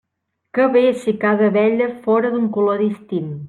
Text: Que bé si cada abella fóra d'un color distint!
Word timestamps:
Que 0.57 0.63
bé 0.75 0.83
si 1.03 1.11
cada 1.25 1.49
abella 1.51 1.91
fóra 2.07 2.33
d'un 2.35 2.49
color 2.59 2.83
distint! 2.87 3.33